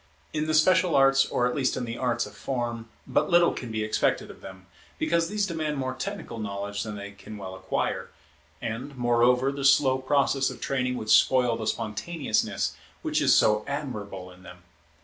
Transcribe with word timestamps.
In 0.33 0.47
the 0.47 0.55
special 0.55 0.95
arts, 0.95 1.27
or 1.27 1.45
at 1.45 1.53
least 1.55 1.77
in 1.77 1.85
the 1.85 1.95
arts 1.95 2.25
of 2.25 2.33
form, 2.35 2.89
but 3.05 3.29
little 3.29 3.53
can 3.53 3.71
be 3.71 3.83
expected 3.83 4.31
of 4.31 4.41
them, 4.41 4.65
because 4.97 5.29
these 5.29 5.45
demand 5.45 5.77
more 5.77 5.93
technical 5.93 6.39
knowledge 6.39 6.81
than 6.81 6.95
they 6.95 7.11
can 7.11 7.37
well 7.37 7.53
acquire, 7.53 8.09
and, 8.63 8.97
moreover, 8.97 9.51
the 9.51 9.63
slow 9.63 9.99
process 9.99 10.49
of 10.49 10.59
training 10.59 10.97
would 10.97 11.11
spoil 11.11 11.55
the 11.55 11.67
spontaneousness 11.67 12.75
which 13.03 13.21
is 13.21 13.35
so 13.35 13.63
admirable 13.67 14.31
in 14.31 14.41
them. 14.41 14.63